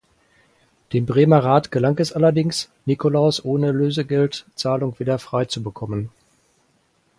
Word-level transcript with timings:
Dem 0.93 1.05
Bremer 1.05 1.43
Rat 1.43 1.71
gelang 1.71 1.95
es 1.99 2.11
allerdings 2.11 2.71
Nikolaus 2.85 3.45
ohne 3.45 3.71
Lösegeldzahlung 3.71 4.97
wieder 4.97 5.19
frei 5.19 5.45
zu 5.45 5.61
bekommen. 5.61 6.09